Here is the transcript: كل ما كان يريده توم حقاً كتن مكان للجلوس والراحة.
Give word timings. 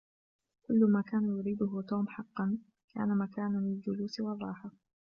كل 0.67 0.91
ما 0.91 1.01
كان 1.01 1.25
يريده 1.39 1.81
توم 1.89 2.07
حقاً 2.07 2.57
كتن 2.89 3.17
مكان 3.17 3.53
للجلوس 3.63 4.19
والراحة. 4.19 4.71